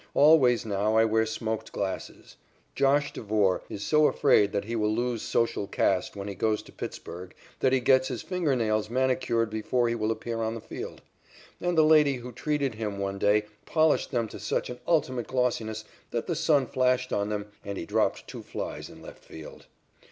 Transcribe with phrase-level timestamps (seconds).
[0.15, 2.35] Always now I wear smoked glasses.
[2.73, 6.71] "Josh" Devore is so afraid that he will lose social caste when he goes to
[6.71, 11.03] Pittsburg that he gets his finger nails manicured before he will appear on the field.
[11.59, 15.85] And the lady who treated him one day polished them to such an ultimate glossiness
[16.09, 19.67] that the sun flashed on them, and he dropped two flies in left field.